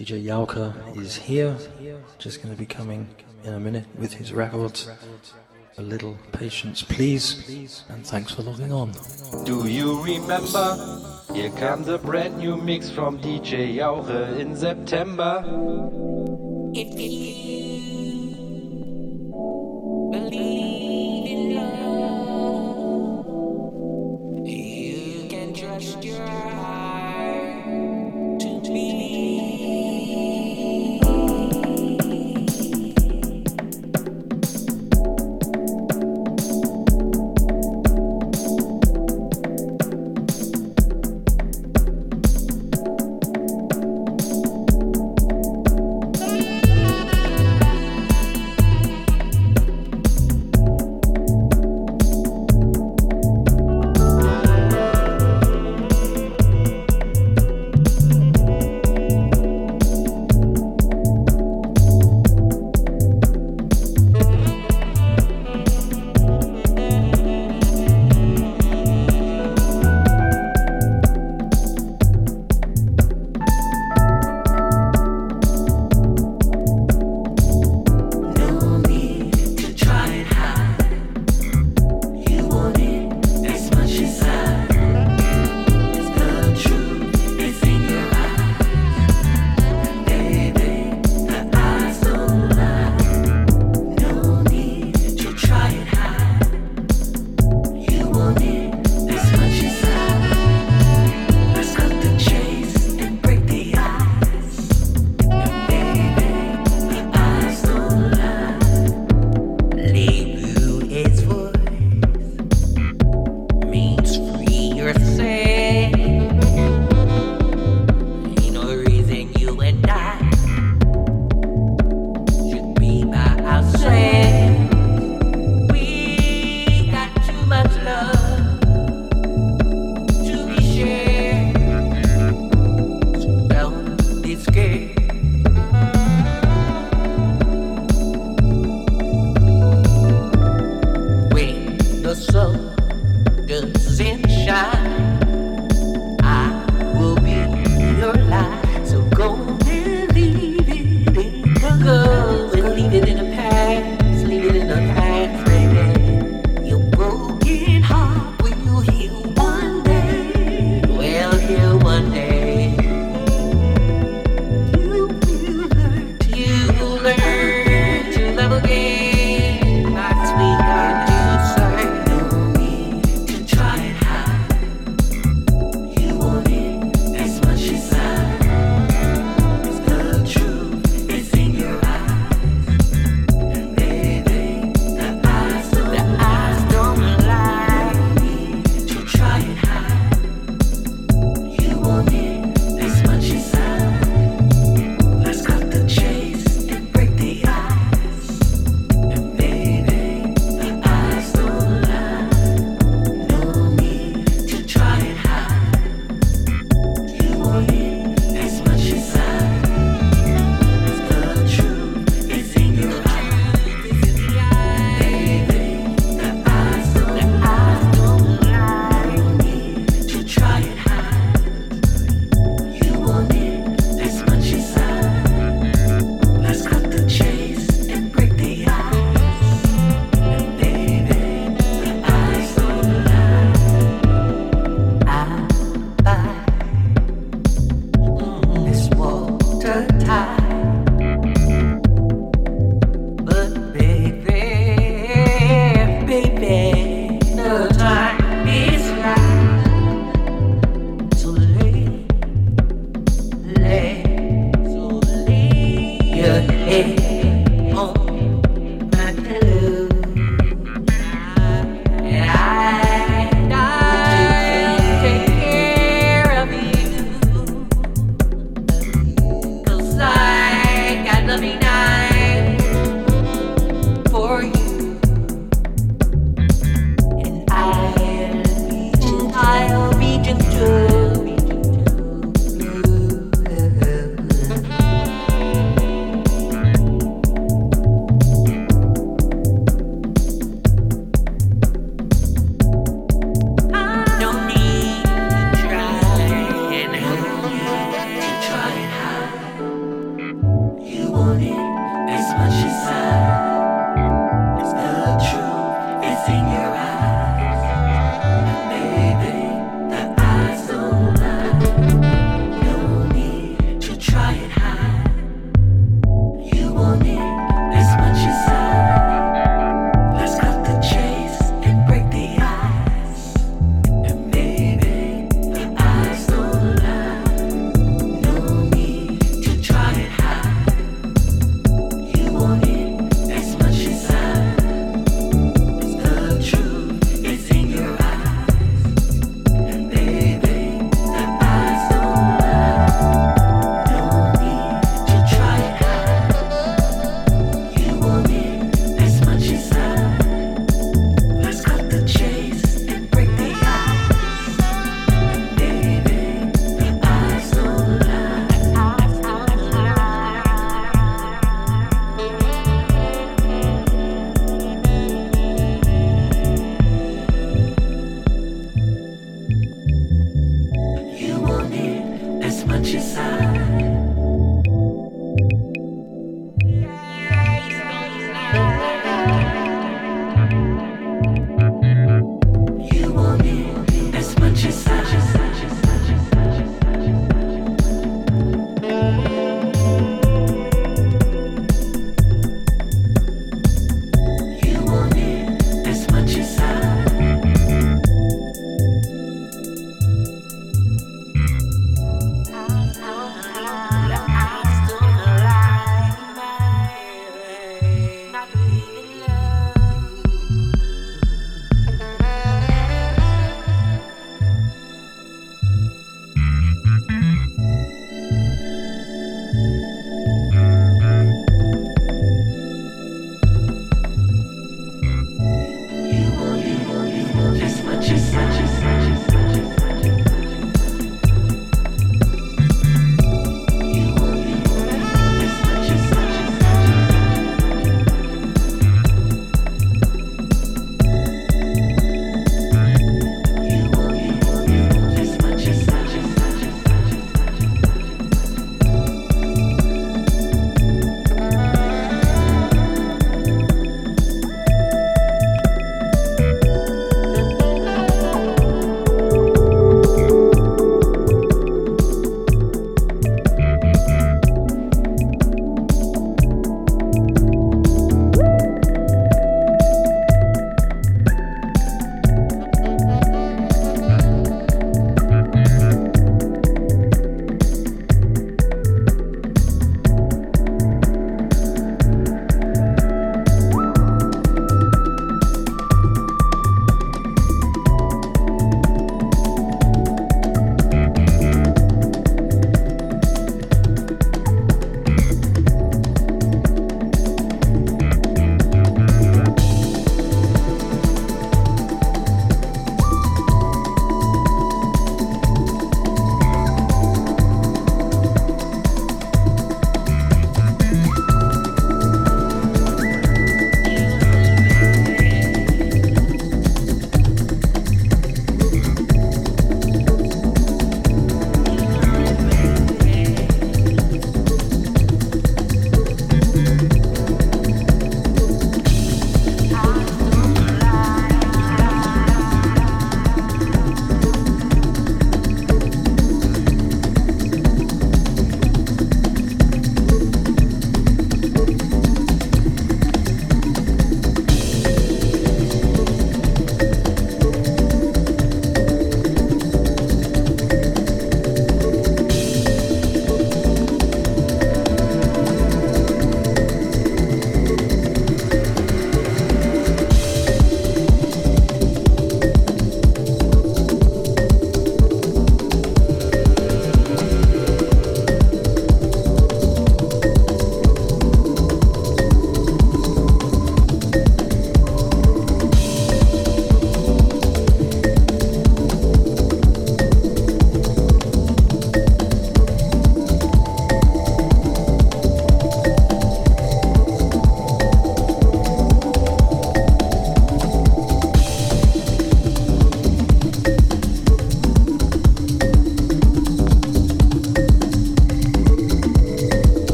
DJ 0.00 0.24
Jauche 0.24 0.72
is 0.96 1.14
here, 1.14 1.54
just 2.16 2.42
going 2.42 2.54
to 2.54 2.58
be 2.58 2.64
coming 2.64 3.06
in 3.44 3.52
a 3.52 3.60
minute 3.60 3.84
with 3.98 4.14
his 4.14 4.32
records. 4.32 4.88
A 5.76 5.82
little 5.82 6.16
patience, 6.32 6.82
please, 6.82 7.84
and 7.90 8.06
thanks 8.06 8.32
for 8.32 8.40
logging 8.40 8.72
on. 8.72 8.92
Do 9.44 9.68
you 9.68 10.02
remember? 10.02 11.12
Here 11.34 11.50
comes 11.50 11.88
a 11.88 11.98
brand 11.98 12.38
new 12.38 12.56
mix 12.56 12.88
from 12.88 13.18
DJ 13.18 13.74
Jauche 13.74 14.38
in 14.38 14.56
September. 14.56 15.44
If 16.72 16.98
you 16.98 17.29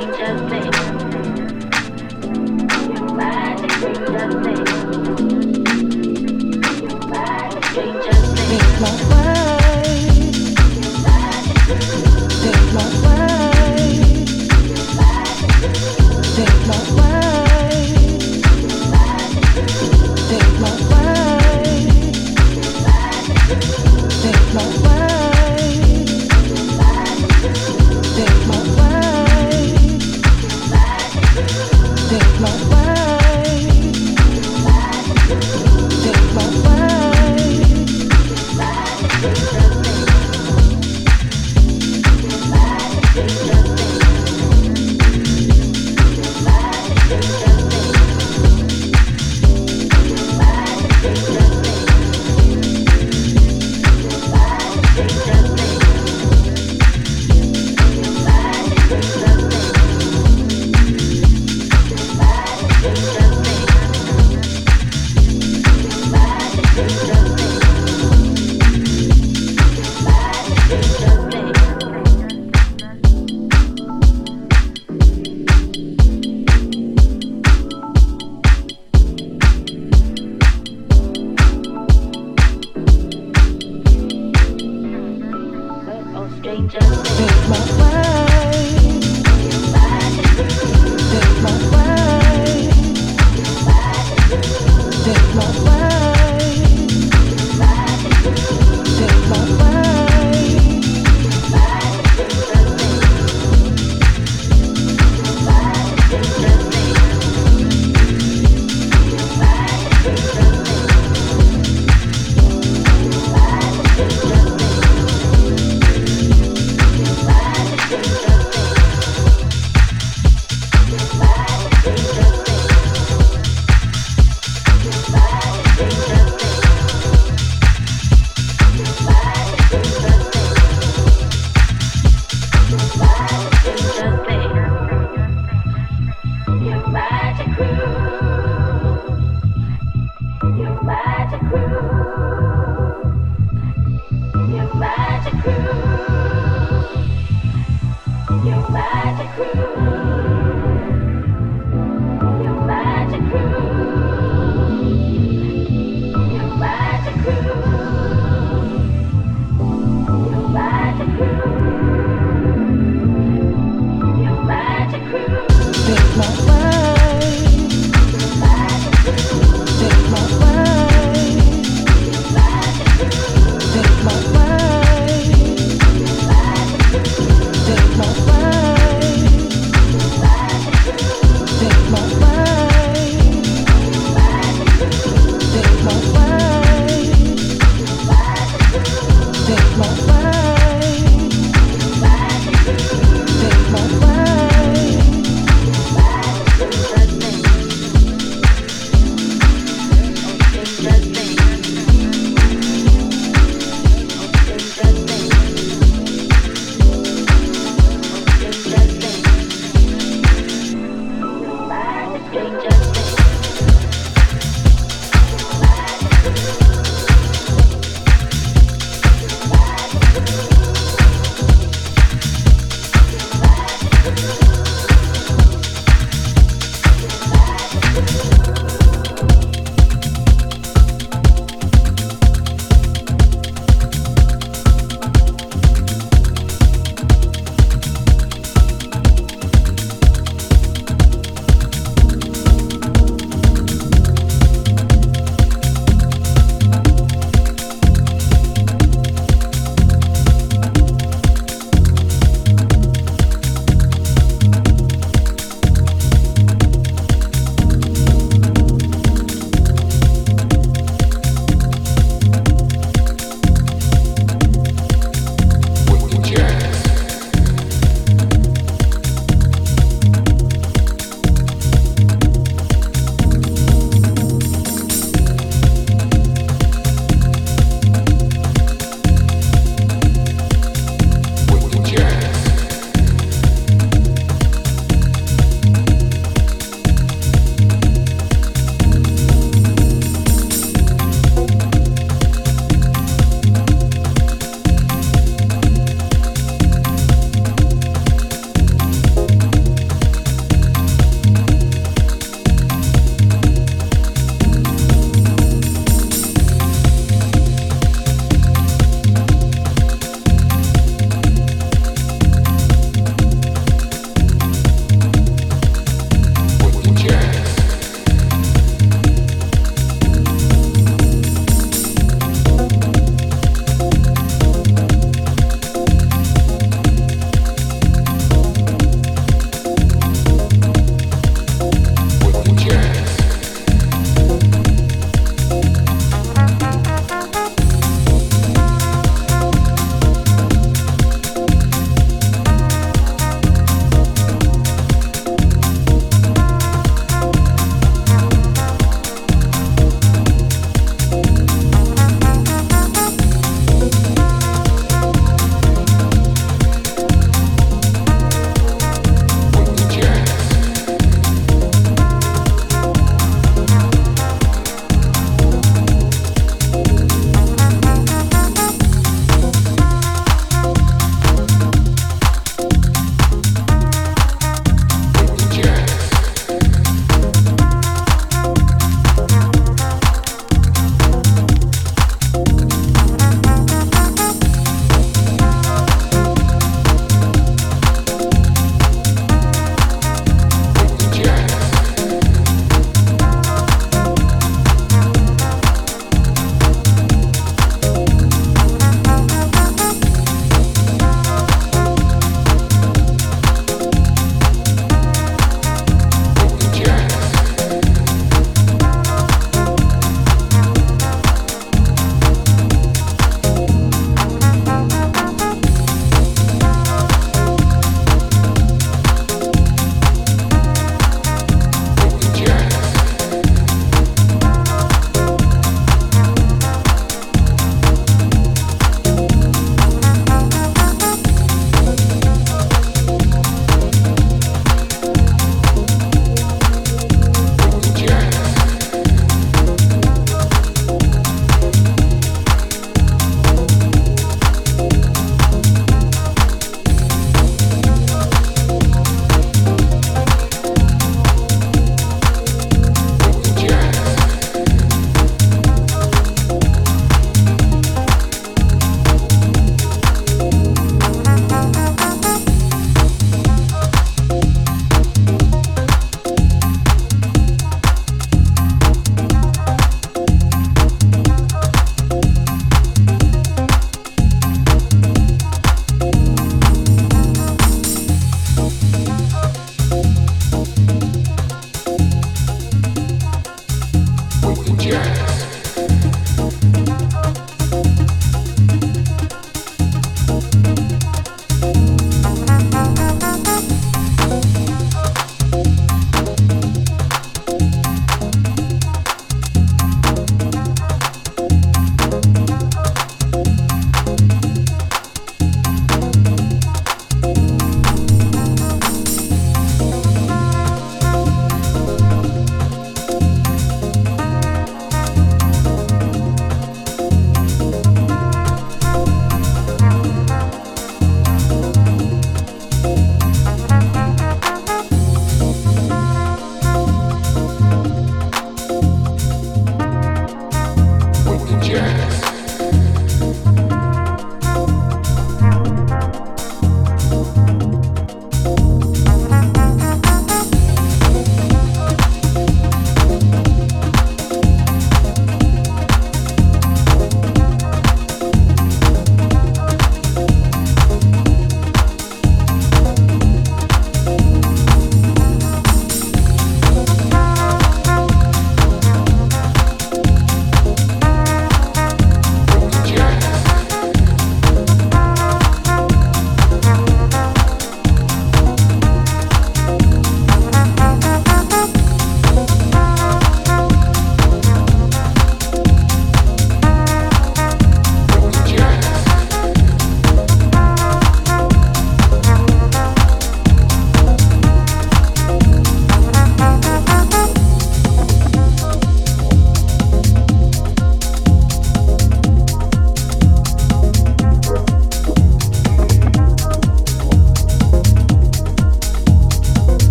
sister 0.00 0.61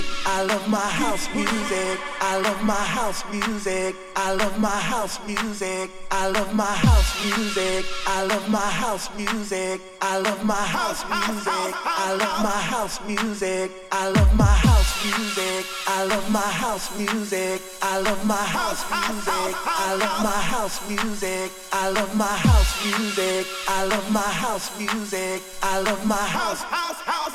music. 0.00 0.26
I 0.26 0.42
love 0.44 0.68
my 0.68 0.78
house 0.78 1.28
music. 1.34 1.98
I 2.20 2.38
love 2.38 2.62
my 2.62 2.72
house 2.74 3.24
music. 3.30 3.96
I 4.16 4.32
love 4.32 4.58
my 4.58 4.68
house 4.68 5.18
music. 5.26 5.90
I 6.10 6.28
love 6.28 6.54
my 6.54 6.64
house 6.64 7.16
music. 7.24 7.84
I 8.06 8.24
love 8.24 8.50
my 8.50 8.58
house 8.60 9.10
music. 9.16 9.80
I 10.00 10.18
love 10.18 10.44
my 10.44 10.54
house 10.54 11.04
music. 11.10 11.74
I 11.96 12.14
love 12.14 12.42
my 12.44 12.52
house 12.52 13.00
music. 13.06 13.70
I 13.92 14.08
love 14.08 14.36
my 14.36 14.44
house 14.44 15.04
music. 15.04 15.62
I 15.92 16.04
love 16.04 16.30
my 16.30 16.46
house 16.46 16.98
music. 16.98 17.62
I 17.82 17.98
love 18.00 18.24
my 18.26 18.34
house 18.36 18.90
music. 18.90 19.52
I 19.72 19.92
love 19.98 20.24
my 20.24 20.36
house 20.52 20.88
music. 20.88 21.50
I 21.72 21.90
love 21.90 22.16
my 22.16 22.26
house 22.26 22.72
music. 22.84 23.46
I 23.68 23.84
love 23.84 24.10
my 24.12 24.20
house 24.42 24.78
music. 24.78 25.42
I 25.62 25.80
love 25.80 26.06
my 26.06 26.14
house. 26.16 26.62
House, 26.62 27.00
house, 27.02 27.34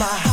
my 0.00 0.30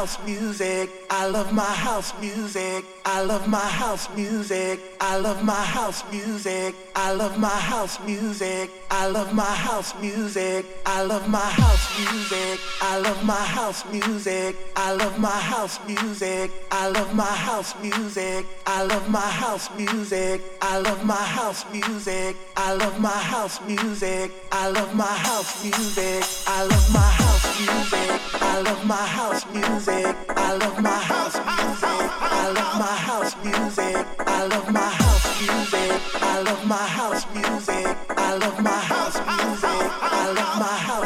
house 0.00 0.18
music. 0.24 0.88
I 1.10 1.26
love 1.26 1.52
my 1.52 1.72
house 1.86 2.18
music. 2.22 2.86
I 3.04 3.20
love 3.22 3.46
my 3.46 3.58
house 3.80 4.08
music. 4.16 4.80
I 4.98 5.18
love 5.18 5.44
my 5.44 5.52
house 5.76 6.02
music. 6.10 6.74
I 6.96 7.12
love 7.12 7.36
my 7.38 7.58
house 7.70 8.00
music. 8.06 8.70
I 8.90 9.08
love 9.08 9.34
my 9.34 9.44
house 9.66 9.92
music. 10.00 10.64
I 10.86 11.02
love 11.02 11.28
my 11.28 11.38
house 11.60 11.84
music. 11.98 12.60
I 12.80 12.96
love 12.96 13.22
my 13.22 13.34
house 13.34 13.84
music. 13.92 14.56
I 14.72 14.92
love 14.94 15.18
my 15.18 15.36
house 15.50 15.78
music. 15.86 16.46
I 16.70 16.88
love 16.88 17.14
my 17.14 17.34
house 17.50 17.74
music. 17.84 18.46
I 18.66 18.82
love 18.82 19.06
my 19.10 19.30
house 19.42 19.68
music. 19.76 20.40
I 20.62 20.78
love 20.78 21.04
my 21.04 21.26
house 21.38 21.66
music. 21.74 22.36
I 22.56 22.72
love 22.72 22.98
my 22.98 23.20
house 23.32 23.60
music. 23.68 24.32
I 24.50 24.70
love 24.70 24.94
my 24.94 25.14
house 25.28 25.62
music. 25.62 26.24
I 26.46 26.62
love 26.64 26.94
my 26.94 27.10
house 27.20 27.29
I 27.68 28.62
love 28.64 28.86
my 28.86 28.94
house 28.96 29.44
music. 29.52 30.16
I 30.28 30.54
love 30.56 30.80
my 30.80 30.88
house 30.90 31.36
music. 31.36 32.10
I 32.22 32.52
love 32.56 32.78
my 32.78 32.86
house 32.86 33.36
music. 33.44 34.06
I 34.18 34.46
love 34.46 34.72
my 34.72 34.80
house 34.80 35.40
music. 35.40 36.00
I 36.22 36.40
love 36.40 36.64
my 36.66 36.76
house 36.76 37.26
music. 37.34 37.96
I 38.16 38.34
love 38.36 38.62
my 38.62 38.70
house 38.70 39.18
music. 39.18 39.82
I 40.00 40.32
love 40.32 40.58
my 40.58 40.76
house 40.88 40.99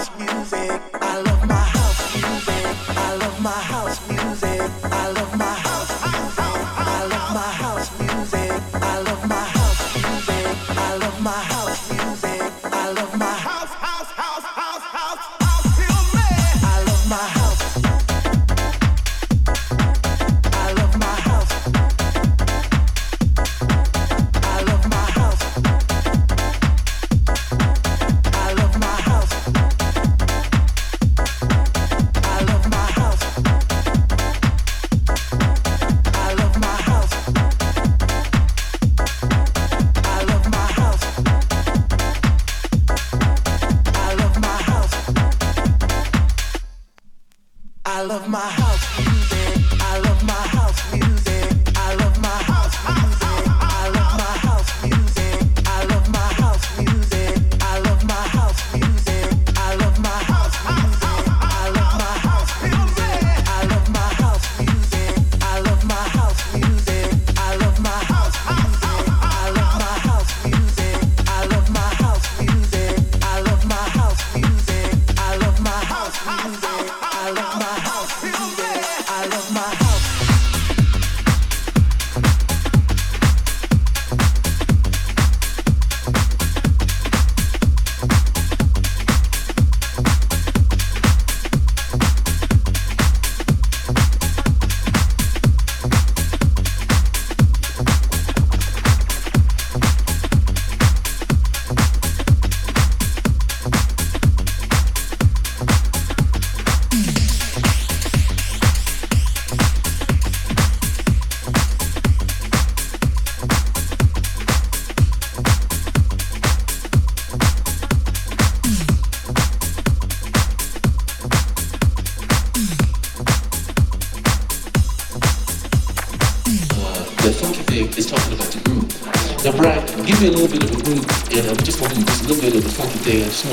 my 48.28 48.63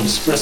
express 0.00 0.41